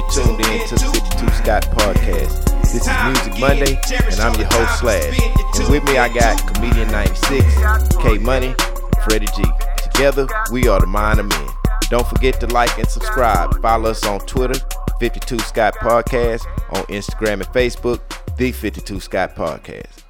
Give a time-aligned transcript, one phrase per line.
[0.00, 0.10] Y'all?
[0.10, 2.62] Tuned in to the 52 Scott Podcast.
[2.62, 3.78] This is Music Monday,
[4.10, 5.20] and I'm your host, Slash.
[5.60, 9.44] And with me, I got Comedian 96, K Money, and Freddie G.
[9.76, 11.48] Together, we are the Mind of Men.
[11.90, 13.60] Don't forget to like and subscribe.
[13.60, 14.58] Follow us on Twitter,
[15.00, 18.00] 52 Scott Podcast, on Instagram and Facebook,
[18.36, 20.04] The 52 Scott Podcast.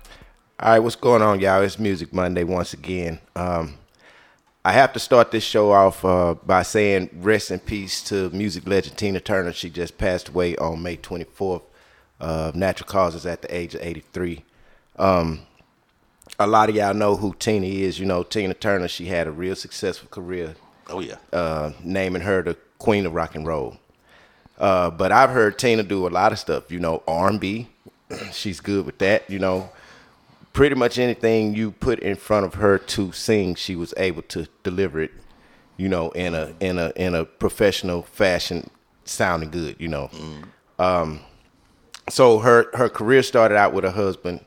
[0.61, 1.63] All right, what's going on, y'all?
[1.63, 3.19] It's Music Monday once again.
[3.35, 3.79] Um,
[4.65, 8.67] I have to start this show off uh, by saying rest in peace to music
[8.67, 9.53] legend Tina Turner.
[9.53, 11.63] She just passed away on May 24th
[12.21, 14.45] of natural causes at the age of 83.
[14.99, 15.41] Um,
[16.39, 17.99] a lot of y'all know who Tina is.
[17.99, 20.57] You know, Tina Turner, she had a real successful career,
[20.91, 21.17] Oh yeah.
[21.33, 23.79] uh, naming her the queen of rock and roll.
[24.59, 27.69] Uh, but I've heard Tina do a lot of stuff, you know, R&B.
[28.33, 29.71] She's good with that, you know.
[30.61, 34.47] Pretty much anything you put in front of her to sing, she was able to
[34.63, 35.11] deliver it,
[35.79, 38.69] you know, in a in a in a professional fashion,
[39.07, 40.11] sounding good, you know.
[40.79, 41.21] Um,
[42.11, 44.45] so her her career started out with her husband,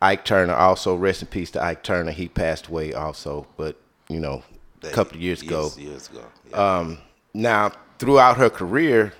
[0.00, 0.54] Ike Turner.
[0.54, 2.12] Also, rest in peace to Ike Turner.
[2.12, 3.76] He passed away also, but
[4.08, 4.42] you know,
[4.82, 5.64] a couple of years ago.
[5.64, 6.24] Years, years ago.
[6.48, 6.78] Yeah.
[6.78, 6.98] Um,
[7.34, 9.12] now, throughout her career,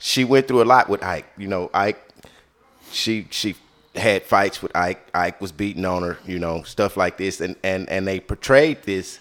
[0.00, 1.26] she went through a lot with Ike.
[1.38, 2.12] You know, Ike,
[2.90, 3.54] she she
[3.94, 5.06] had fights with Ike.
[5.14, 6.18] Ike was beating on her.
[6.26, 9.18] You know, stuff like this, and and and they portrayed this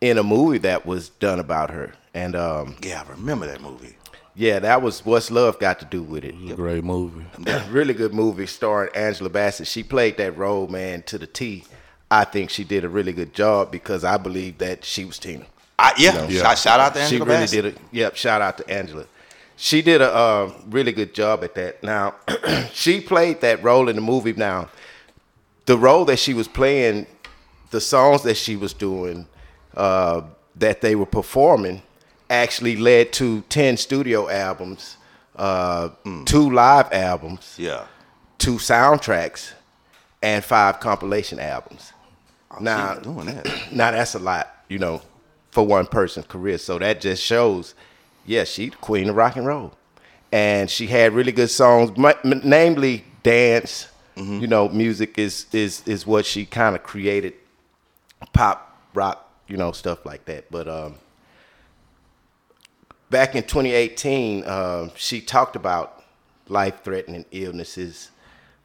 [0.00, 1.92] in a movie that was done about her.
[2.14, 3.96] And um, yeah, I remember that movie.
[4.34, 6.34] yeah, that was what's love got to do with it.
[6.56, 7.24] Great movie.
[7.70, 9.66] really good movie starring Angela Bassett.
[9.66, 11.64] She played that role, man, to the T.
[12.10, 15.46] I think she did a really good job because I believe that she was Tina.
[15.78, 16.28] I, yeah, know.
[16.28, 17.62] Shout, shout out to Angela she really Bassett.
[17.62, 17.80] did it.
[17.92, 19.06] Yep, shout out to Angela.
[19.62, 21.82] She did a uh, really good job at that.
[21.82, 22.14] Now,
[22.72, 24.32] she played that role in the movie.
[24.32, 24.70] Now,
[25.66, 27.06] the role that she was playing,
[27.70, 29.26] the songs that she was doing,
[29.76, 30.22] uh,
[30.56, 31.82] that they were performing,
[32.30, 34.96] actually led to ten studio albums,
[35.36, 35.90] uh,
[36.24, 37.84] two live albums, Yeah.
[38.38, 39.52] two soundtracks,
[40.22, 41.92] and five compilation albums.
[42.60, 43.46] now, Keep doing that.
[43.72, 45.02] now that's a lot, you know,
[45.50, 46.56] for one person's career.
[46.56, 47.74] So that just shows,
[48.30, 49.72] yeah, she the queen of rock and roll,
[50.30, 53.88] and she had really good songs, m- m- namely dance.
[54.16, 57.32] You know, music is is is what she kind of created,
[58.32, 60.50] pop, rock, you know, stuff like that.
[60.50, 60.94] But um,
[63.08, 66.04] back in 2018, um, she talked about
[66.48, 68.10] life-threatening illnesses.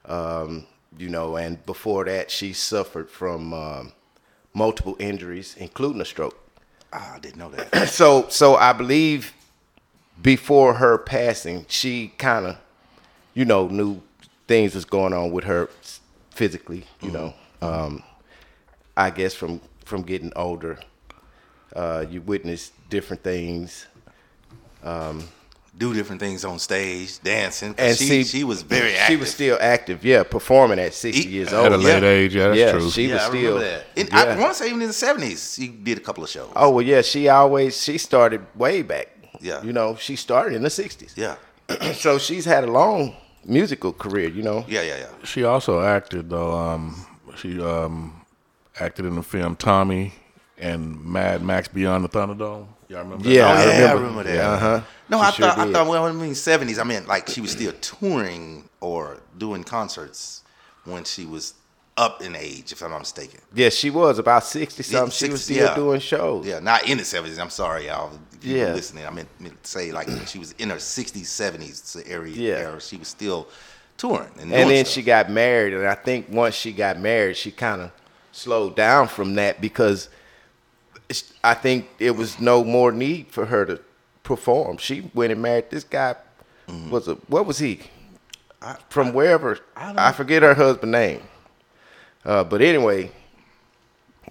[0.05, 3.93] Um, you know, and before that, she suffered from um,
[4.53, 6.37] multiple injuries, including a stroke.
[6.93, 7.87] Ah, I didn't know that.
[7.91, 9.33] So, so I believe
[10.21, 12.57] before her passing, she kind of,
[13.33, 14.01] you know, knew
[14.47, 15.69] things was going on with her
[16.31, 16.85] physically.
[17.01, 18.03] You know, um,
[18.95, 20.79] I guess from from getting older,
[21.75, 23.87] uh, you witness different things.
[24.83, 25.27] Um,
[25.77, 27.75] Do different things on stage, dancing.
[27.77, 29.07] And she, see, she was very active.
[29.07, 31.65] She was still active, yeah, performing at sixty E- years old.
[31.65, 32.09] At a late yeah.
[32.09, 32.89] age, yeah, that's yeah, true.
[32.89, 33.55] she yeah, was I still.
[33.55, 33.85] remember that.
[33.97, 34.23] And yeah.
[34.23, 36.49] I want to say even in the seventies, she did a couple of shows.
[36.55, 37.01] Oh well, yeah.
[37.01, 39.14] She always she started way back.
[39.45, 39.61] Yeah.
[39.63, 41.13] you know, she started in the '60s.
[41.15, 41.35] yeah,
[41.93, 44.29] so she's had a long musical career.
[44.29, 44.65] You know.
[44.67, 45.07] yeah, yeah, yeah.
[45.23, 46.51] She also acted though.
[46.53, 47.05] Um,
[47.37, 48.25] she um,
[48.79, 50.13] acted in the film Tommy
[50.57, 52.67] and Mad Max Beyond the Thunderdome.
[52.87, 53.27] Y'all remember?
[53.27, 54.01] Yeah, Oh, I yeah, I remember.
[54.01, 54.35] remember that.
[54.35, 54.81] Yeah, uh-huh.
[55.09, 56.79] No, She I sure thought I thought well, I mean seventies.
[56.79, 60.43] I meant like she was still touring or doing concerts
[60.85, 61.53] when she was
[61.97, 63.39] up in age, if I'm not mistaken.
[63.53, 65.11] Yeah, she was about sixty something.
[65.11, 65.75] She was still yeah.
[65.75, 66.45] doing shows.
[66.45, 67.39] Yeah, not in the seventies.
[67.39, 68.11] I'm sorry, y'all.
[68.41, 68.73] Yeah.
[68.73, 69.05] listening.
[69.05, 72.35] I meant, meant to say like she was in her sixties, seventies area.
[72.35, 72.69] Yeah.
[72.69, 72.81] Era.
[72.81, 73.47] She was still
[73.97, 74.93] touring and, and then stuff.
[74.93, 77.91] she got married, and I think once she got married, she kind of
[78.31, 80.09] slowed down from that because
[81.43, 83.79] I think it was no more need for her to
[84.23, 84.77] perform.
[84.77, 86.15] She went and married this guy.
[86.67, 86.89] Mm-hmm.
[86.89, 87.79] Was a what was he?
[88.89, 91.21] From wherever I, forget her husband name.
[92.25, 93.11] Uh, but anyway,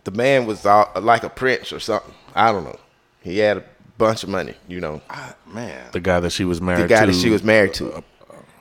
[0.05, 2.13] the man was all, like a prince or something.
[2.35, 2.79] I don't know.
[3.23, 3.65] He had a
[3.99, 5.01] bunch of money, you know.
[5.09, 5.91] Ah, man.
[5.93, 7.13] The guy that she was married the guy to.
[7.13, 8.03] that she was married to.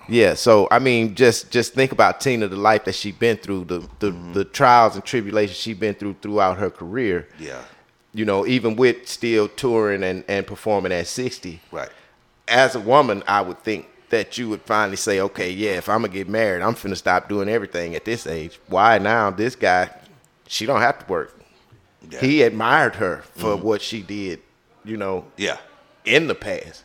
[0.09, 3.65] Yeah, so I mean, just just think about Tina, the life that she's been through,
[3.65, 7.27] the the, the trials and tribulations she's been through throughout her career.
[7.39, 7.61] Yeah.
[8.13, 11.89] you know, even with still touring and, and performing at 60, Right.
[12.49, 16.01] as a woman, I would think that you would finally say, okay, yeah, if I'm
[16.01, 18.59] gonna get married, I'm finna stop doing everything at this age.
[18.67, 19.31] Why now?
[19.31, 19.89] This guy,
[20.47, 21.37] she don't have to work.
[22.09, 22.19] Yeah.
[22.19, 23.65] He admired her for mm-hmm.
[23.65, 24.41] what she did,
[24.85, 25.57] you know, Yeah.
[26.05, 26.83] in the past.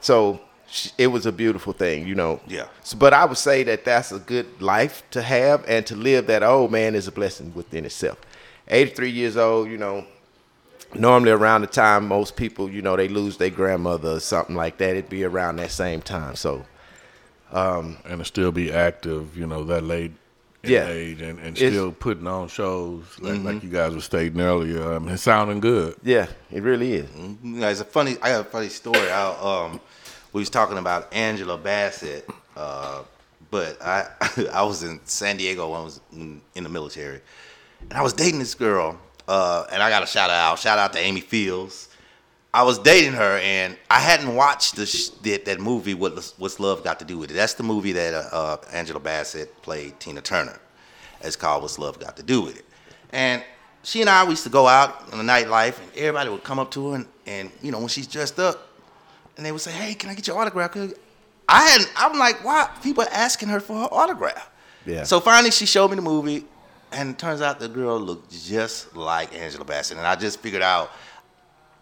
[0.00, 2.40] So sh- it was a beautiful thing, you know.
[2.46, 2.66] Yeah.
[2.82, 6.26] So, but I would say that that's a good life to have, and to live
[6.26, 8.18] that old man is a blessing within itself.
[8.68, 10.04] 83 years old, you know.
[10.94, 14.78] Normally around the time most people, you know, they lose their grandmother or something like
[14.78, 16.34] that, it'd be around that same time.
[16.36, 16.64] So
[17.52, 20.12] and to still be active, you know, that late
[20.62, 20.88] in Yeah.
[20.88, 23.46] age and, and still putting on shows like, Mm-hmm.
[23.46, 24.94] like you guys were stating earlier.
[24.94, 25.94] Um, it's sounding good.
[26.02, 27.08] yeah, it really is.
[27.16, 28.16] You know, it's a funny.
[28.22, 29.10] I got a funny story.
[29.10, 29.80] I, um,
[30.32, 33.02] we was talking about Angela Bassett, uh,
[33.50, 34.06] but I
[34.52, 37.20] I was in San Diego when I was in, in the military,
[37.88, 38.98] and I was dating this girl,
[39.30, 40.58] uh, and I got a shout out.
[40.58, 41.88] Shout out to Amy Fields.
[42.52, 45.94] I was dating her, and I hadn't watched the sh- that, that movie.
[45.94, 47.34] What What's Love Got to Do with It?
[47.34, 50.58] That's the movie that uh, uh, Angela Bassett played Tina Turner.
[51.20, 52.64] It's called What's Love Got to Do with It?
[53.10, 53.44] And
[53.84, 56.58] she and I we used to go out in the nightlife, and everybody would come
[56.58, 58.68] up to her, and, and you know when she's dressed up,
[59.36, 60.76] and they would say, "Hey, can I get your autograph?"
[61.48, 61.92] I hadn't.
[61.96, 64.50] I'm like, why people are asking her for her autograph?
[64.86, 65.04] Yeah.
[65.04, 66.46] So finally, she showed me the movie,
[66.92, 70.62] and it turns out the girl looked just like Angela Bassett, and I just figured
[70.62, 70.90] out.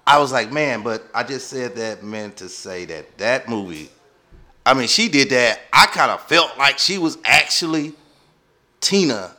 [0.06, 3.90] I was like, man, but I just said that meant to say that that movie.
[4.64, 5.60] I mean, she did that.
[5.72, 7.93] I kind of felt like she was actually
[8.81, 9.34] Tina.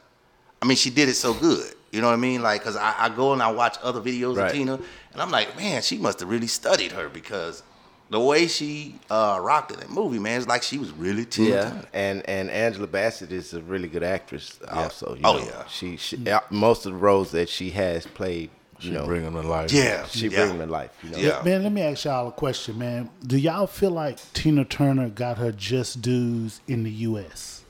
[0.61, 1.73] I mean, she did it so good.
[1.91, 2.43] You know what I mean?
[2.43, 4.47] Like, cause I, I go and I watch other videos Right.
[4.47, 4.75] of Tina,
[5.13, 7.63] and I'm like, man, she must have really studied her because
[8.09, 11.49] the way she uh, rocked in that movie, man, it's like she was really Tina.
[11.49, 14.59] Yeah, and and Angela Bassett is a really good actress.
[14.69, 15.45] Also, you Oh, know.
[15.45, 15.67] yeah.
[15.67, 16.27] she, she mm.
[16.31, 19.41] uh, most of the roles that she has played, you She know, bring them to
[19.47, 19.71] life.
[19.71, 20.45] Yeah, she yeah.
[20.45, 20.91] bring them to life.
[21.03, 21.41] You know, Yeah.
[21.43, 23.09] Man, let me ask y'all a question, man.
[23.25, 27.63] Do y'all feel like Tina Turner got her just dues in the U.S.?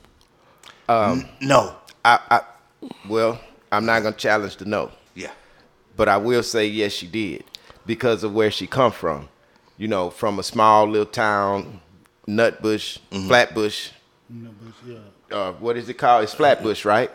[0.88, 2.40] Um, no, I, I,
[3.08, 3.40] well,
[3.70, 5.30] I'm not gonna challenge the no, yeah,
[5.96, 7.44] but I will say yes, she did
[7.86, 9.28] because of where she come from.
[9.80, 11.80] You know, from a small little town,
[12.28, 13.28] Nutbush, Mm-hmm.
[13.28, 13.90] Flatbush.
[14.28, 14.98] No, but yeah.
[15.36, 16.24] Uh, what is it called?
[16.24, 17.10] It's Flatbush, right?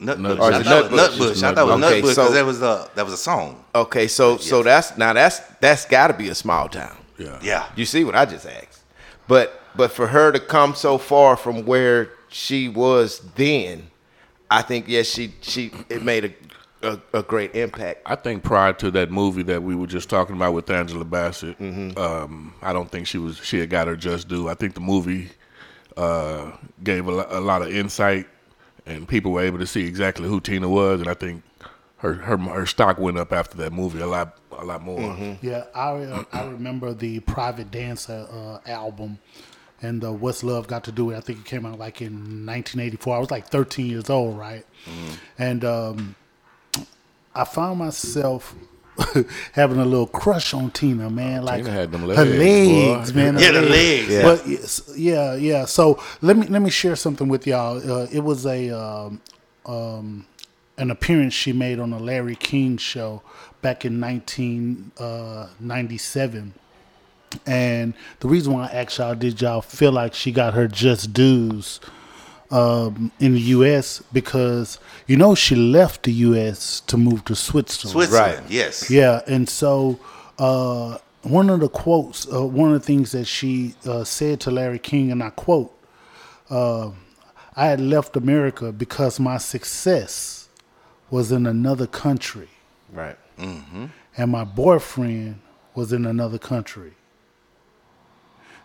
[0.00, 0.38] Nutbush.
[0.40, 1.18] Or is I it thought it was Nutbush?
[1.18, 1.42] Nutbush.
[1.42, 3.64] I thought it was Okay, Nutbush because so- that was a that was a song.
[3.74, 6.96] Okay, so so that's now that's that's got to be a small town.
[7.18, 7.38] Yeah.
[7.42, 8.80] Yeah, You see what I just asked.
[9.28, 13.90] But but for her to come so far from where she was then,
[14.50, 16.32] I think yes, she she it made a
[16.82, 18.02] a, a great impact.
[18.06, 21.58] I think prior to that movie that we were just talking about with Angela Bassett,
[21.58, 21.98] Mm-hmm.
[21.98, 24.48] um, I don't think she was she had got her just due.
[24.48, 25.30] I think the movie
[25.96, 26.52] uh,
[26.82, 28.26] gave a, a lot of insight,
[28.86, 31.42] and people were able to see exactly who Tina was, and I think
[31.98, 34.98] her her her stock went up after that movie a lot a lot more.
[34.98, 35.46] Mm-hmm.
[35.46, 39.18] Yeah, I uh, I remember the Private Dancer uh, album,
[39.80, 41.14] and uh, What's Love Got to Do with.
[41.16, 41.18] It.
[41.18, 42.12] I think it came out like in
[42.46, 43.16] 1984.
[43.16, 44.64] I was like 13 years old, right?
[45.38, 46.16] And um,
[47.34, 48.54] I found myself
[49.52, 51.44] having a little crush on Tina, man.
[51.44, 53.18] Like Tina had them her legs, legs, boy.
[53.18, 53.34] man.
[53.34, 54.08] her Yeah, the legs.
[54.08, 54.22] Yeah.
[54.22, 54.46] But
[54.96, 55.64] yeah, yeah.
[55.64, 57.78] So let me let me share something with y'all.
[57.78, 59.20] Uh, it was a um,
[59.66, 60.26] um,
[60.78, 63.22] an appearance she made on the Larry King show
[63.62, 66.54] back in 1997.
[67.46, 71.12] And the reason why I asked y'all, did y'all feel like she got her just
[71.14, 71.80] dues
[72.52, 74.02] um, in the U.S.
[74.12, 76.80] because you know she left the U.S.
[76.86, 77.92] to move to Switzerland.
[77.92, 78.40] Switzerland.
[78.42, 78.50] Right.
[78.50, 78.90] Yes.
[78.90, 79.98] Yeah, and so
[80.38, 84.50] uh, one of the quotes, uh, one of the things that she uh, said to
[84.50, 85.72] Larry King, and I quote,
[86.50, 86.90] uh,
[87.56, 90.48] "I had left America because my success
[91.10, 92.48] was in another country,
[92.92, 93.16] Right.
[93.38, 95.40] and my boyfriend
[95.74, 96.92] was in another country."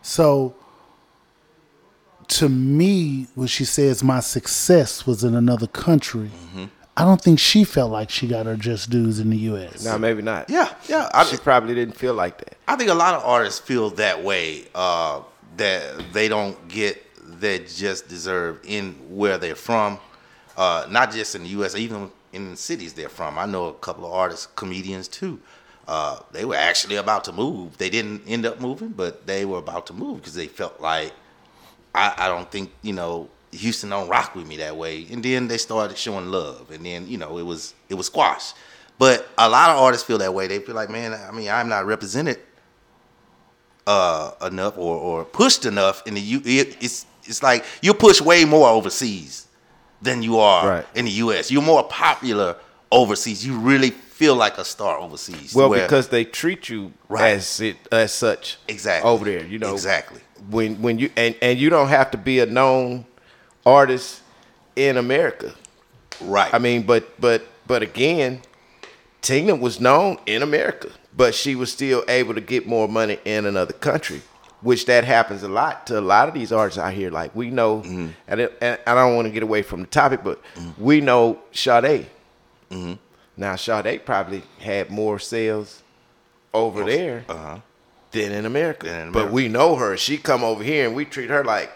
[0.02, 0.56] So.
[2.30, 6.30] To me, when she says my success was in another country,
[6.98, 9.86] I don't think she felt like she got her just dues in the U.S.
[9.86, 10.50] Now maybe not.
[10.50, 11.10] Yeah, yeah.
[11.14, 12.58] I, She probably didn't feel like that.
[12.68, 14.66] I think a lot of artists feel that way.
[14.76, 15.22] Uh,
[15.58, 17.04] that they don't get
[17.40, 20.00] that just deserve in where they're from.
[20.56, 23.38] Uh, not just in the U.S., even in the cities they're from.
[23.38, 25.40] I know a couple of artists, comedians too.
[25.88, 27.78] Uh, they were actually about to move.
[27.78, 31.14] They didn't end up moving, but they were about to move because they felt like
[31.96, 35.06] I, I don't think you know Houston don't rock with me that way.
[35.12, 38.54] And then they started showing love, and then you know it was it was squash.
[39.00, 40.48] But a lot of artists feel that way.
[40.48, 42.40] They feel like, man, I mean, I'm not represented
[43.86, 46.42] uh, enough or, or pushed enough in the U.
[46.46, 49.48] It, it's it's like you push way more overseas
[50.02, 50.86] than you are Right.
[50.96, 51.52] in the U.S.
[51.52, 52.56] You're more popular
[52.92, 53.46] overseas.
[53.46, 55.54] You really feel like a star overseas.
[55.54, 57.32] Well, where- because they treat you Right.
[57.34, 59.10] as it as such Exactly.
[59.10, 59.44] over there.
[59.46, 60.22] You know Exactly.
[60.50, 63.06] When when you and and you don't have to be a known
[63.66, 64.22] artist
[64.76, 65.54] in America.
[66.22, 66.54] right.
[66.54, 68.42] I mean, but but but again,
[69.22, 73.46] Tina was known in America, but she was still able to get more money in
[73.46, 74.22] another country,
[74.62, 77.10] which that happens a lot to a lot of these artists out here.
[77.12, 78.08] Like we know, Mm-hmm.
[78.28, 80.42] and, it, and I don't want to get away from the topic, but
[80.78, 82.08] we know Sade.
[82.72, 82.94] Mm-hmm.
[83.36, 85.84] Now Sade probably had more sales
[86.54, 87.60] over there uh-huh.
[88.12, 88.88] Than in America.
[88.88, 89.98] Than in But we know her.
[89.98, 91.72] She come over here and we treat her like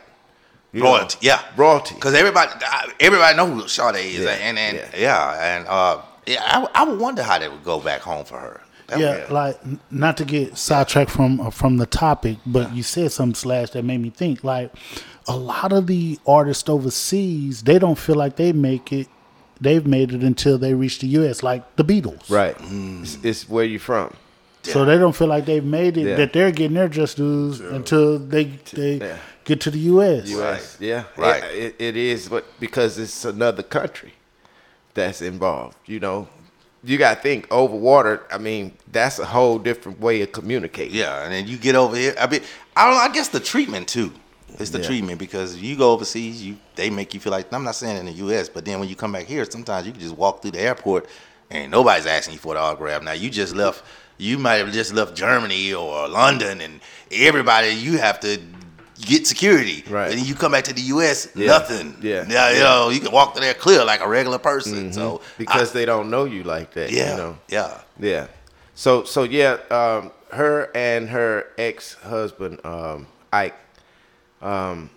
[0.73, 1.17] you know, royalty.
[1.21, 1.95] yeah, royalty.
[1.95, 2.51] Because everybody,
[2.99, 4.87] everybody know who Sade is, Yeah, and and yeah.
[4.97, 8.39] yeah, and uh, yeah, I, I would wonder how they would go back home for
[8.39, 8.61] her.
[8.87, 9.59] That yeah, would- like
[9.91, 13.83] not to get sidetracked from uh, from the topic, but you said some slash that
[13.83, 14.43] made me think.
[14.43, 14.71] Like
[15.27, 19.07] a lot of the artists overseas, they don't feel like they make it.
[19.59, 21.43] They've made it until they reach the U.S.
[21.43, 22.57] Like the Beatles, right.
[22.57, 23.03] Mm.
[23.03, 24.13] It's, it's where you from.
[24.63, 26.07] So they don't feel like they've made it.
[26.07, 26.15] Yeah.
[26.15, 29.17] That they're getting their just dues until they they Yeah.
[29.43, 30.29] get to the U.S.
[30.29, 30.77] U.S.
[30.79, 31.43] Yeah, Right.
[31.45, 34.13] It, it, it is, but because it's another country
[34.93, 35.77] that's involved.
[35.87, 36.27] You know,
[36.83, 38.21] you got to think over water.
[38.31, 40.95] I mean, that's a whole different way of communicating.
[40.95, 42.13] Yeah, and then you get over here.
[42.19, 42.41] I mean,
[42.75, 42.99] I don't.
[42.99, 44.11] I guess the treatment too.
[44.59, 44.85] It's the Yeah.
[44.87, 48.05] treatment because you go overseas, you they make you feel like I'm not saying in
[48.05, 50.51] the U.S., but then when you come back here, sometimes you can just walk through
[50.51, 51.07] the airport
[51.51, 53.03] and nobody's asking you for the autograph.
[53.03, 53.83] Now you just left.
[54.17, 56.79] You might have just left Germany or London, and
[57.11, 58.39] everybody you have to
[59.01, 59.83] get security.
[59.89, 60.11] Right.
[60.11, 61.27] And you come back to the U.S.
[61.35, 61.47] Yeah.
[61.47, 61.95] Nothing.
[62.01, 62.25] Yeah.
[62.29, 62.49] Yeah.
[62.51, 62.63] You Yeah.
[62.63, 64.93] know, you can walk through there clear like a regular person.
[64.93, 66.91] So because I- they don't know you like that.
[66.91, 67.37] yeah, You know?
[67.47, 67.81] yeah.
[67.99, 68.27] Yeah.
[68.75, 73.55] So so yeah, um, her and her ex husband um, Ike,
[74.41, 74.89] um,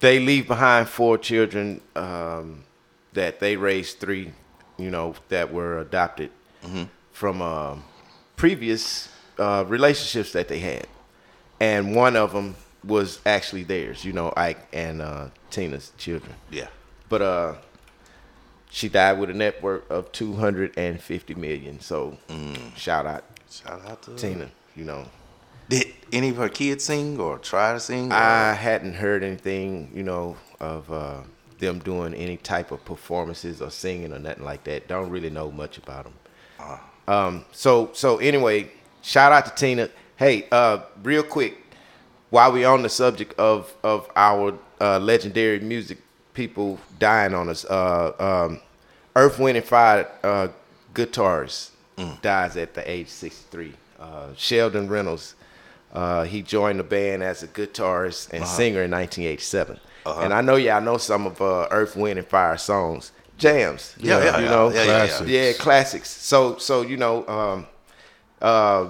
[0.00, 2.64] they leave behind four children um,
[3.12, 4.32] that they raised three,
[4.78, 6.30] you know, that were adopted
[7.12, 7.84] from um,
[8.36, 10.86] previous uh, relationships that they had,
[11.60, 14.04] and one of them was actually theirs.
[14.04, 16.34] You know, Ike and uh, Tina's children.
[16.50, 16.68] Yeah.
[17.08, 17.54] But uh,
[18.70, 21.80] she died with a net worth of two hundred and fifty million.
[21.80, 22.16] So
[22.76, 24.48] shout out Shout out to Tina.
[24.74, 25.04] You know,
[25.68, 28.10] Did any of her kids sing or try to sing?
[28.10, 29.90] or- I hadn't heard anything.
[29.94, 31.20] You know of uh,
[31.62, 34.88] them doing any type of performances or singing or nothing like that.
[34.88, 36.14] Don't really know much about them.
[37.08, 39.88] Um, so so anyway, shout out to Tina.
[40.16, 41.56] Hey, uh, real quick,
[42.30, 45.98] while we on the subject of of our uh, legendary music
[46.34, 48.60] people dying on us, uh, um,
[49.16, 50.48] Earth, Wind and Fire uh,
[50.94, 51.70] guitarist
[52.22, 53.72] dies at the age sixty three.
[53.98, 55.34] Uh, Sheldon Reynolds.
[55.92, 59.78] Uh, he joined the band as a guitarist and singer in 1987.
[60.06, 63.94] And I know y'all know some of uh, Earth, Wind, and Fire songs, jams.
[63.98, 64.50] Yeah, yeah, you yeah.
[64.50, 65.06] know, Yeah, yeah, yeah.
[65.06, 65.30] Classics.
[65.30, 66.10] yeah, classics.
[66.10, 67.66] So, so you know, um,
[68.40, 68.88] uh,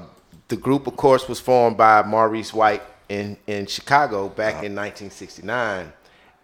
[0.49, 4.67] the group, of course, was formed by Maurice White in in Chicago back Uh-huh.
[4.67, 5.93] in 1969,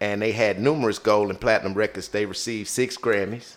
[0.01, 2.07] and they had numerous gold and platinum records.
[2.09, 3.55] They received six Grammys.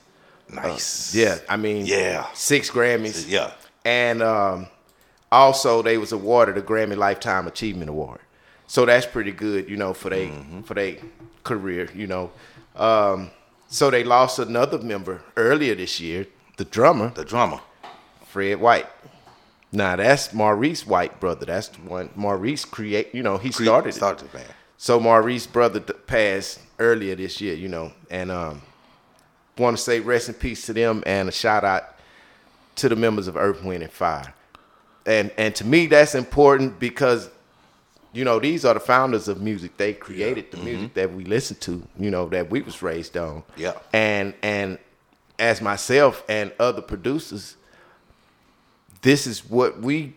[0.48, 1.14] nice.
[1.14, 2.26] Yeah, I mean, Yeah.
[2.34, 3.28] six Grammys.
[3.28, 3.52] Yeah.
[3.84, 4.66] and um,
[5.30, 8.20] also they was awarded a Grammy Lifetime Achievement Award.
[8.72, 10.62] So that's pretty good, you know, for they Mm-hmm.
[10.62, 10.96] for their
[11.44, 12.30] career, you know.
[12.74, 13.30] Um,
[13.68, 16.26] so they lost another member earlier this year,
[16.56, 17.60] the drummer The drummer.
[18.24, 18.86] Fred White.
[19.72, 21.44] Now that's Maurice White brother.
[21.44, 23.14] That's the one Maurice create.
[23.14, 23.92] You know, he started it.
[23.92, 24.54] Started the band.
[24.78, 28.62] So Maurice brother passed earlier this year, you know, and um,
[29.58, 31.94] want to say rest in peace to them and a shout out
[32.76, 34.32] to the members of Earth, Wind, and Fire.
[35.04, 37.28] And and to me that's important because
[38.12, 39.76] you know these are the founders of music.
[39.76, 40.66] They created the mm-hmm.
[40.66, 41.82] music that we listen to.
[41.98, 43.42] You know that we was raised on.
[43.56, 43.74] Yeah.
[43.92, 44.78] And and
[45.38, 47.56] as myself and other producers,
[49.02, 50.14] this is what we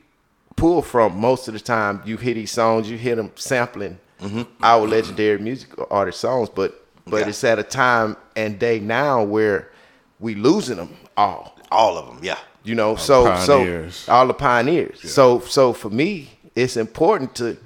[0.55, 2.01] pull from most of the time.
[2.05, 4.43] You hear these songs, you hear them sampling mm-hmm.
[4.61, 7.29] our legendary music artist songs, but but Yeah.
[7.29, 9.71] it's at a time and day now where
[10.19, 11.57] we losing them all.
[11.71, 12.19] All of them.
[12.21, 12.37] Yeah.
[12.63, 15.11] You know, so so all the pioneers.
[15.11, 17.57] So so for me, it's important to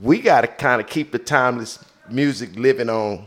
[0.00, 3.26] we got to kind of keep the timeless music living on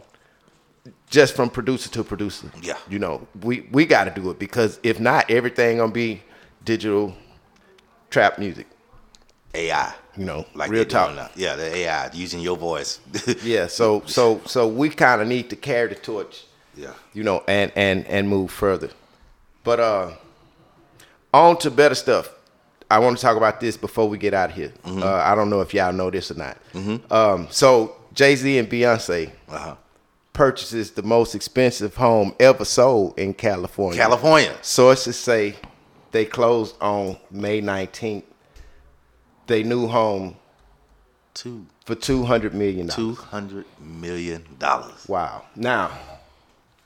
[1.10, 2.52] just from producer to producer.
[2.62, 2.78] Yeah.
[2.90, 6.22] You know, we we got to do it because if not, everything gonna be
[6.66, 7.16] digital
[8.10, 8.68] trap music.
[9.56, 9.94] AI.
[10.18, 11.16] You know, Like real talk.
[11.16, 11.30] now.
[11.36, 13.00] Yeah, the AI using your voice.
[13.44, 13.68] Yeah.
[13.68, 16.44] So so so we kind of need to carry the torch.
[16.76, 16.94] Yeah.
[17.14, 18.90] you know, and and and move further.
[19.64, 20.12] But uh,
[21.34, 22.30] on to better stuff.
[22.90, 24.74] I want to talk about this before we get out of here.
[24.86, 25.04] Mm-hmm.
[25.04, 26.58] Uh, I don't know if y'all know this or not.
[27.12, 29.76] Um, so Jay Z and Beyonce Uh-huh.
[30.34, 34.00] purchases the most expensive home ever sold in California.
[34.00, 34.56] California.
[34.62, 35.56] Sources say
[36.12, 38.24] they closed on May 19th.
[39.48, 40.36] They new home
[41.34, 43.18] Two for 200 million two dollars.
[43.30, 45.06] hundred million dollars.
[45.08, 45.44] Wow.
[45.56, 45.92] Now,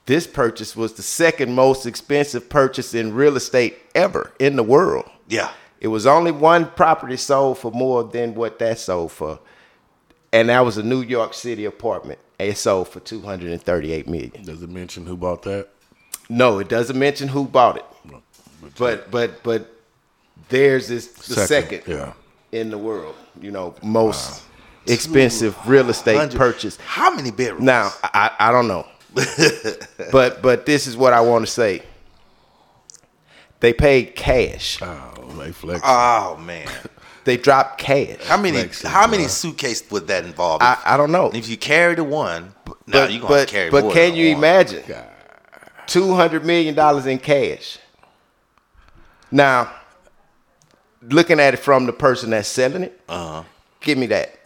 [0.05, 5.09] this purchase was the second most expensive purchase in real estate ever in the world.
[5.27, 5.51] Yeah.
[5.81, 9.39] It was only one property sold for more than what that sold for.
[10.31, 12.19] And that was a New York City apartment.
[12.39, 14.31] It sold for 238 million.
[14.43, 15.69] Does it mention who bought that?
[16.29, 17.85] No, it doesn't mention who bought it.
[18.77, 19.75] But but but
[20.49, 22.13] theirs is the second, Yeah.
[22.51, 23.15] in the world.
[23.41, 24.43] You know, most
[24.87, 26.77] expensive real estate 100 purchase.
[26.77, 27.63] How many bedrooms?
[27.63, 28.87] Now, I, I don't know.
[30.11, 31.81] but but this is what I want to say.
[33.61, 34.79] They paid cash.
[34.81, 35.81] Oh, they flex.
[35.83, 36.67] Oh man.
[37.23, 38.17] They dropped cash.
[38.25, 40.59] How many Flexing, how many suitcases would that involve?
[40.63, 41.29] I, I don't know.
[41.31, 42.73] if you carry the one, now
[43.05, 44.37] But you're gonna but, have carry but more can than you one.
[44.39, 44.83] imagine?
[45.85, 47.77] Two hundred million dollars in cash.
[49.29, 49.71] Now,
[51.03, 53.43] looking at it from the person that's selling it, Uh-huh.
[53.81, 54.39] give me that.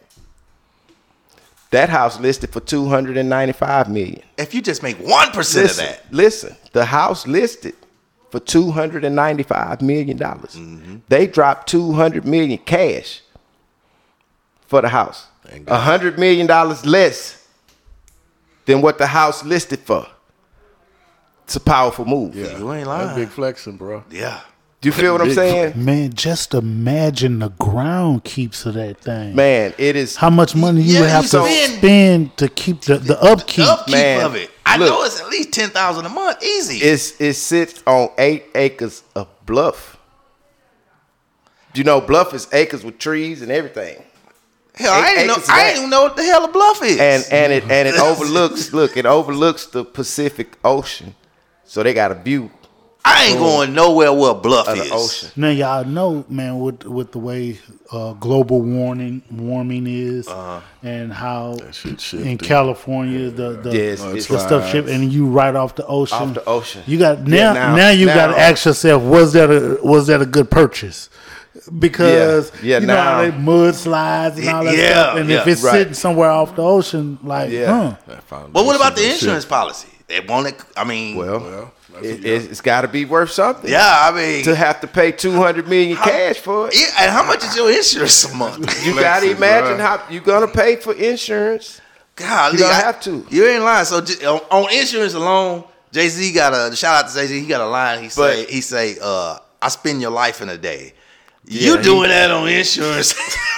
[1.72, 4.22] That house listed for two hundred and ninety-five million.
[4.38, 6.58] If you just make one percent of that, listen.
[6.74, 7.76] The house listed
[8.36, 10.56] for two hundred and ninety-five million dollars.
[10.58, 10.98] Mm-hmm.
[11.08, 13.22] They dropped two hundred million cash
[14.68, 15.28] for the house.
[15.68, 17.48] A hundred million dollars less
[18.66, 20.06] than what the house listed for.
[21.46, 22.36] It's a powerful move.
[22.36, 22.58] Yeah.
[22.58, 23.16] You ain't That's lying.
[23.16, 24.04] big flexing, bro.
[24.12, 24.42] yeah.
[24.82, 25.84] Do you feel what I'm saying?
[25.86, 29.34] Man, just imagine the ground keeps of that thing.
[29.34, 30.18] Man, it is.
[30.18, 33.66] How much money you Yeah, would have to spend- spend to keep the, the upkeep?
[33.66, 34.52] upkeep Man, of it.
[34.66, 34.90] I look.
[34.90, 36.78] know it's at least ten thousand a month, easy.
[36.78, 39.98] It's it sits on eight acres of bluff.
[41.74, 44.02] Do you know, bluff is acres with trees and everything.
[44.76, 45.38] hell, I eight ain't know.
[45.50, 47.00] I ain't even know what the hell a bluff is.
[47.00, 51.16] and and it and it overlooks look it overlooks the Pacific Ocean,
[51.64, 52.50] so they got a view
[53.08, 54.92] I ain't going nowhere where a bluff of is.
[54.92, 55.30] ocean.
[55.36, 57.60] Now y'all know, man, with with the way
[57.92, 60.28] uh, global warming warming is,
[60.82, 62.40] and how shit in shifted.
[62.42, 64.72] California the the, Yes, the it's stuff slides.
[64.72, 66.18] shift, and you right off the ocean.
[66.18, 66.82] Off the ocean.
[66.88, 67.36] You got now.
[67.36, 70.50] Yeah, now, now- you got to ask yourself, was that a was that a good
[70.50, 71.10] purchase?
[71.80, 75.32] Because Yeah, yeah, you know how now- they mudslides and all that Yeah, stuff, and
[75.32, 75.72] if it's right.
[75.72, 77.66] sitting somewhere off the ocean, like, Yeah.
[77.68, 77.96] huh?
[78.08, 79.50] That But what about the insurance shit.
[79.50, 79.88] policy?
[80.08, 80.56] They want it.
[80.78, 83.70] I mean, Well, Well, that's it, a- it's, it's got to be worth something.
[83.70, 83.98] yeah.
[84.02, 87.44] I mean, To have to pay two hundred million cash for it, and how much
[87.44, 88.58] is your insurance a month?
[88.86, 90.00] you got to imagine bruh.
[90.00, 91.82] how you're gonna pay for insurance.
[92.16, 93.26] God, You don't have to.
[93.30, 93.86] You ain't lying.
[93.86, 97.40] So j- on, on insurance alone, Jay Z got a shout out to Jay Z.
[97.42, 98.02] He got a line.
[98.04, 100.94] He say But- he say, uh, "I spend your life in a day."
[101.48, 103.14] Yeah, you he- doing that on insurance?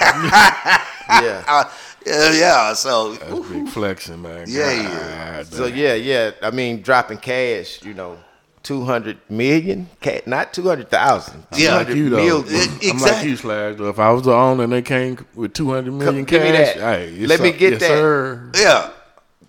[1.10, 1.42] Yeah.
[1.46, 1.64] Uh,
[2.06, 2.72] yeah, yeah.
[2.74, 4.44] So That's big flexing, man.
[4.46, 5.36] Yeah, yeah.
[5.36, 5.78] God So damn.
[5.78, 6.30] yeah, yeah.
[6.42, 8.18] I mean, dropping cash, you know,
[8.62, 9.88] two hundred million,
[10.26, 11.46] not two hundred thousand.
[11.56, 11.76] Yeah.
[11.76, 12.16] like you though.
[12.16, 12.44] million.
[12.48, 13.30] It- I'm like exactly.
[13.30, 13.76] you, Slash.
[13.76, 13.88] Though.
[13.88, 16.98] If I was the owner and they came with 200 million give me cash, that.
[16.98, 17.88] hey, yes, Let me get yes, that.
[17.88, 18.50] Sir.
[18.54, 18.90] yeah,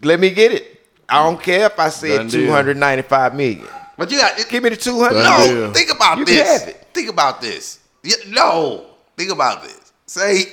[0.03, 0.81] Let me get it.
[1.07, 1.43] I don't mm.
[1.43, 2.29] care if I Done said deal.
[2.29, 3.65] two hundred ninety-five million.
[3.97, 5.23] but you got Give me the two hundred.
[5.23, 5.53] Done no.
[5.61, 5.73] deal.
[5.73, 6.59] Think about You can this.
[6.61, 6.87] have it.
[6.93, 7.79] Think about this.
[8.03, 8.85] Yeah, no,
[9.17, 9.91] think about this.
[10.05, 10.43] Say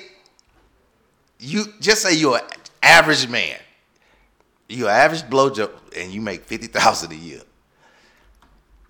[1.38, 2.42] you just say you're an
[2.82, 3.58] average man.
[4.68, 7.40] You're an average blowjob and you make fifty thousand a year.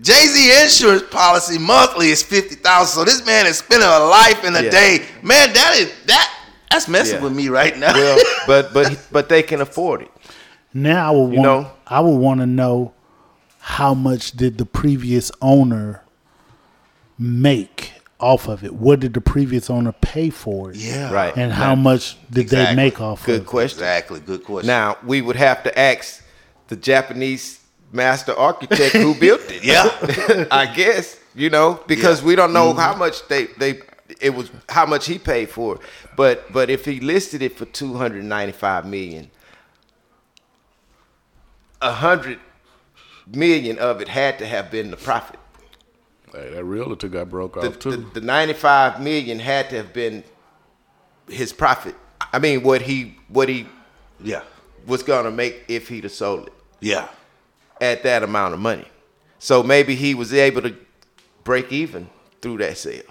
[0.00, 2.94] Jay Z insurance policy monthly is fifty thousand.
[2.94, 4.70] So this man is spending a life in a Yeah.
[4.70, 5.06] day.
[5.22, 6.32] Man, that is that
[6.70, 7.22] that's messing Yeah.
[7.22, 7.94] with me right now.
[7.94, 10.10] Well, but but but they can afford it.
[10.74, 11.70] Now I would You want know?
[11.86, 12.92] I would want to know
[13.60, 16.02] how much did the previous owner
[17.18, 18.74] make off of it?
[18.74, 20.76] What did the previous owner pay for it?
[20.76, 21.34] yeah, Right.
[21.36, 22.74] And how much did Exactly.
[22.76, 23.44] they make off Good of it?
[23.44, 23.78] Good question.
[23.78, 24.20] Exactly.
[24.20, 24.66] Good question.
[24.68, 26.22] Now we would have to ask
[26.68, 27.58] the Japanese
[27.92, 29.64] master architect who built it.
[29.64, 30.46] Yeah.
[30.50, 32.26] I guess you know because Yeah.
[32.28, 32.80] we don't know mm-hmm.
[32.80, 33.80] how much they they
[34.20, 35.80] it was how much he paid for it.
[36.16, 39.30] But but if he listed it for two hundred ninety five million,
[41.82, 42.38] a hundred
[43.26, 45.38] million of it had to have been the profit.
[46.32, 47.90] Hey, that realtor got broke The, off too.
[47.92, 50.24] the, the ninety five million had to have been
[51.28, 51.94] his profit.
[52.32, 53.66] I mean what he what he
[54.22, 54.42] yeah.
[54.86, 57.08] was gonna make if he'd have sold it Yeah.
[57.80, 58.86] At that amount of money.
[59.38, 60.74] So maybe he was able to
[61.44, 62.08] break even
[62.40, 63.02] through that sale.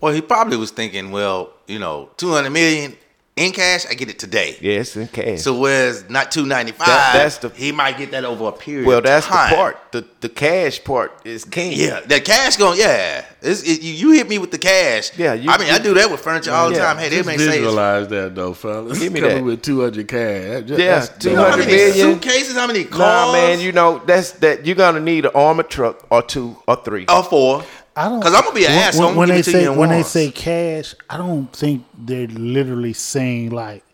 [0.00, 2.96] Well, he probably was thinking, well, you know, two hundred million.
[3.36, 4.56] In cash, I get it today.
[4.60, 5.40] Yes, in cash.
[5.42, 8.52] So whereas not two ninety five, That- that's the- he might get that over a
[8.52, 8.86] period.
[8.86, 9.50] well, of that's time.
[9.50, 9.78] the part.
[9.90, 11.72] The the cash part is king.
[11.74, 12.78] Yeah, that cash going.
[12.78, 15.10] Yeah, it's, it, you, you hit me with the cash.
[15.18, 16.98] Yeah, you- I mean, I do that with furniture all the Yeah, time.
[16.98, 18.98] Hey, they Just may say, it's- visualize that though, fellas.
[19.00, 19.42] Give me Coming that.
[19.44, 20.18] with two hundred cash.
[20.18, 22.98] That- Yeah, that's- two you know how many suitcases, how many cars?
[23.00, 26.76] Nah, man, you know that's that you're gonna need an armored truck or two or
[26.84, 27.06] three.
[27.08, 27.64] or four.
[27.96, 29.06] I don't Because I'm gonna be an when, asshole.
[29.08, 30.94] I'm when, they give it to say you in when they say cash.
[31.08, 33.84] I don't think they're literally saying like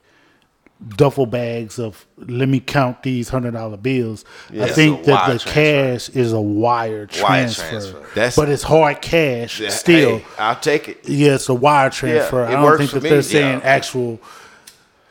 [0.97, 4.25] duffel bags of let me count these hundred dollar bills.
[4.59, 5.51] I think that the transfer.
[5.51, 7.63] cash is a wire transfer.
[7.63, 7.99] Wire transfer.
[8.15, 10.19] That's- but it's hard cash Yeah, still.
[10.19, 11.07] hey, I'll take it.
[11.07, 12.45] Yeah, it's a wire transfer.
[12.45, 13.67] it I don't works think for that they're saying yeah.
[13.67, 14.21] actual,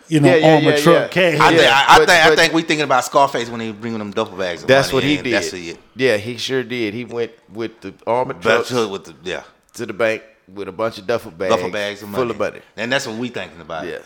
[0.10, 1.32] you know, Yeah, yeah, armor yeah, truck yeah.
[1.32, 1.40] cash.
[1.40, 3.72] I, think, Yeah, I, I but- think I think we thinking about Scarface when he
[3.72, 4.64] bringing them duffel bags.
[4.64, 5.24] That's what he in.
[5.24, 5.34] did.
[5.34, 5.78] That's it.
[5.96, 6.94] Yeah, he sure did.
[6.94, 9.44] He went with the armored But trucks with the yeah
[9.74, 12.22] to the bank with a bunch of duffel bags, duffel bags of money.
[12.24, 12.60] full of money.
[12.76, 13.86] and that's what we thinking about.
[13.86, 14.00] Yeah,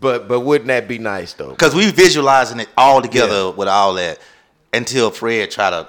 [0.00, 1.50] but but wouldn't that be nice though?
[1.50, 3.50] because we visualizing it all together Yeah.
[3.50, 4.18] with all that
[4.72, 5.88] until Fred try to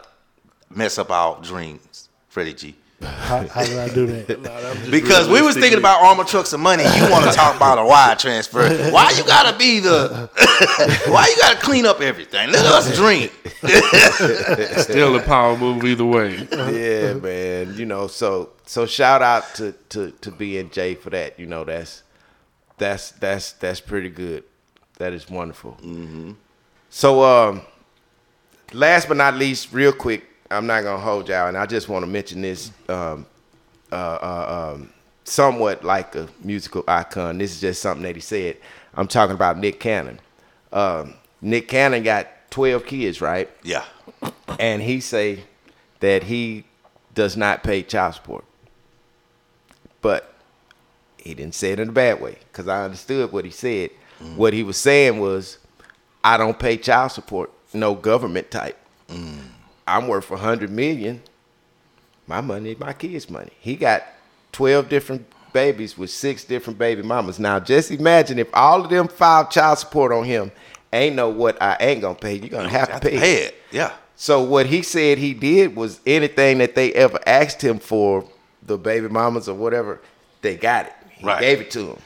[0.69, 2.75] mess up our dreams, Freddie G.
[3.01, 4.69] How, how did I do that?
[4.91, 6.83] Because we was thinking about armor trucks and money.
[6.83, 8.67] You want to talk about a wire transfer?
[8.91, 10.29] Why you gotta be the?
[11.07, 12.51] why you gotta clean up everything?
[12.51, 13.31] Let us drink.
[14.81, 16.47] Still a power move either way.
[16.51, 17.75] yeah, man.
[17.75, 21.39] You know, so so shout out to to to B and J for that.
[21.39, 22.03] You know, that's
[22.77, 24.43] that's that's that's pretty good.
[24.97, 25.77] That is wonderful.
[25.81, 26.31] Mm-hmm.
[26.89, 27.61] So, um,
[28.73, 32.03] last but not least, real quick, I'm not gonna hold y'all, and I just want
[32.03, 32.71] to mention this.
[32.87, 33.25] Um,
[33.91, 34.89] uh, uh, um,
[35.23, 37.37] somewhat like a musical icon.
[37.37, 38.57] This is just something that he said.
[38.93, 40.19] I'm talking about Nick Cannon.
[40.71, 43.49] Um, Nick Cannon got 12 kids, right?
[43.63, 43.85] Yeah.
[44.59, 45.43] and he say
[46.01, 46.65] that he
[47.13, 48.45] does not pay child support.
[50.01, 50.33] But
[51.17, 53.91] he didn't say it in a bad way because I understood what he said.
[54.35, 55.59] What he was saying was,
[56.23, 58.77] I don't pay child support, no government type.
[59.97, 61.21] I'm worth a hundred million.
[62.27, 63.51] My money, my kids' money.
[63.59, 64.03] He got
[64.51, 67.39] twelve different babies with six different baby mamas.
[67.39, 70.51] Now, just imagine if all of them filed child support on him.
[70.91, 72.35] Ain't know what I ain't gonna pay.
[72.35, 73.19] You're gonna have to Have to pay.
[73.19, 73.55] pay it.
[73.71, 73.91] Yeah.
[74.15, 78.27] So what he said he did was anything that they ever asked him for,
[78.63, 80.01] the baby mamas or whatever,
[80.41, 80.93] they got it.
[81.11, 81.39] He Right.
[81.41, 81.97] gave it to him.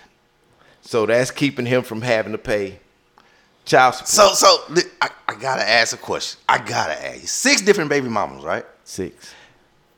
[0.81, 2.79] So that's keeping him from having to pay
[3.65, 4.09] child support.
[4.09, 6.39] So so li- I, I gotta ask a question.
[6.49, 7.27] I gotta ask you.
[7.27, 8.65] Six different baby mamas, right?
[8.83, 9.33] Six.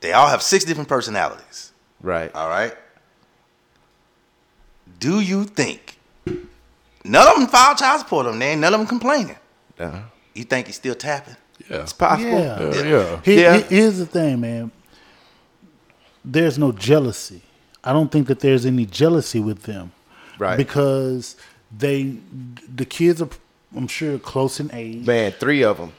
[0.00, 1.72] They all have six different personalities.
[2.00, 2.32] Right.
[2.34, 2.74] All right.
[4.98, 5.98] Do you think
[7.04, 8.56] none of them filed child support on there?
[8.56, 9.36] None of them complaining.
[9.78, 10.00] Uh-huh.
[10.34, 11.36] You think he's still tapping?
[11.70, 11.82] Yeah.
[11.82, 12.30] It's possible.
[12.30, 12.52] Yeah.
[12.54, 13.20] Uh, yeah.
[13.22, 13.52] Here- Yeah.
[13.58, 14.70] here- here's the thing, man.
[16.24, 17.42] There's no jealousy.
[17.84, 19.92] I don't think that there's any jealousy with them,
[20.38, 20.56] Right.
[20.56, 21.36] Because
[21.76, 22.16] they,
[22.74, 23.28] the kids are,
[23.76, 25.06] I'm sure, close in age.
[25.06, 25.92] Man, three of them,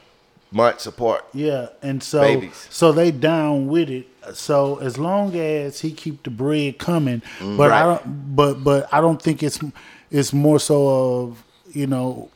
[0.50, 1.24] months apart.
[1.32, 2.66] Yeah, and so Babies.
[2.70, 4.06] so they down with it.
[4.34, 8.36] So as long as he keep the bread coming, mm, but I don't.
[8.36, 9.60] But but I don't think it's
[10.10, 12.30] it's more so of you know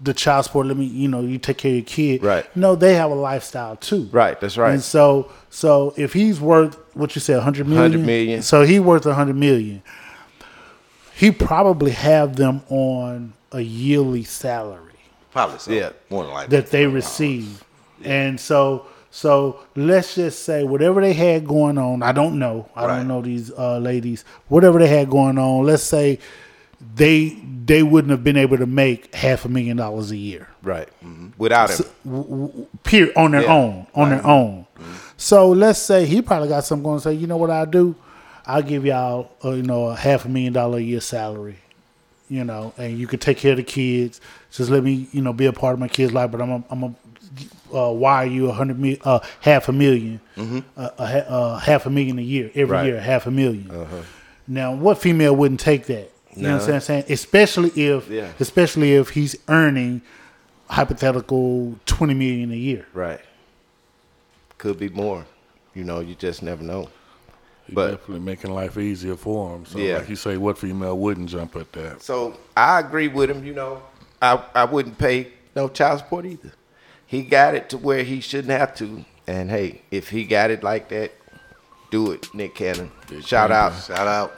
[0.00, 0.66] the child support.
[0.66, 2.22] Let me you know you take care of your kid.
[2.22, 2.56] Right.
[2.56, 4.08] No, they have a lifestyle too.
[4.10, 4.72] Right, that's right.
[4.72, 7.92] And so so if he's worth what you said, hundred million.
[7.92, 8.42] 100 million.
[8.42, 9.82] So he worth a hundred million.
[11.14, 14.84] He probably have them on a yearly salary
[15.30, 15.70] Probably so.
[15.72, 15.90] Yeah.
[16.10, 16.56] More than likely.
[16.56, 17.62] that they receive.
[18.04, 22.68] And so so let's just say whatever they had going on, I don't know.
[22.76, 22.96] I Right.
[22.98, 24.24] don't know these uh, ladies.
[24.48, 26.18] Whatever they had going on, let's say
[26.94, 30.48] they they wouldn't have been able to make half a million dollars a year.
[30.62, 30.88] Right.
[31.36, 32.66] Without him.
[32.84, 33.54] peer on their Yeah.
[33.54, 33.86] own.
[33.94, 34.66] On their own.
[35.16, 37.94] So let's say he probably got something going to say, you know what I'll do?
[38.46, 41.56] I'll give y'all uh, you know a half a million dollar a year salary.
[42.30, 44.20] You know, and you can take care of the kids.
[44.52, 46.30] Just let me, you know, be a part of my kids' life.
[46.30, 46.94] But I'm, a, I'm a
[47.74, 50.20] uh, wire you a hundred mil, uh, half a 1000000
[50.76, 52.86] uh, a, ha- uh, half a million a year every Right.
[52.86, 54.04] year, half a 1000000
[54.46, 56.10] Now, what female wouldn't take that?
[56.36, 57.04] You know what I'm saying?
[57.08, 58.30] Especially if, Yeah.
[58.38, 60.02] especially if he's earning
[60.70, 62.86] hypothetical twenty million a year.
[62.92, 63.20] Right.
[64.58, 65.24] Could be more.
[65.74, 66.88] You know, you just never know.
[67.74, 69.66] But- definitely making life easier for him.
[69.66, 69.98] So Yeah.
[69.98, 72.02] like you say, what female wouldn't jump at that?
[72.02, 73.44] So I agree with him.
[73.44, 73.82] You know,
[74.22, 76.52] I I wouldn't pay no child support either.
[77.06, 79.04] He got it to where he shouldn't have to.
[79.26, 81.12] And hey, if he got it like that,
[81.90, 82.90] do it, Nick Cannon.
[83.22, 83.72] Shout out.
[83.82, 84.32] Shout out.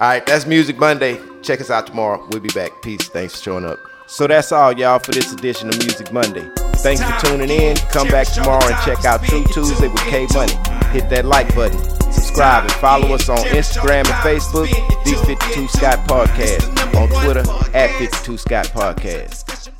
[0.00, 1.18] All right, that's Music Monday.
[1.42, 2.26] Check us out tomorrow.
[2.30, 2.70] We'll be back.
[2.82, 3.08] Peace.
[3.08, 3.78] Thanks for showing up.
[4.06, 6.48] So that's all, y'all, for this edition of Music Monday.
[6.76, 7.76] Thanks for tuning in.
[7.76, 10.54] Come back tomorrow and check out True Tuesday with K Money.
[10.92, 11.78] Hit that like button,
[12.12, 14.68] subscribe, and follow us on Instagram and Facebook.
[15.04, 16.94] D52 Scott Podcast.
[16.94, 17.44] on Twitter
[17.74, 19.70] at 52 Scott Podcast.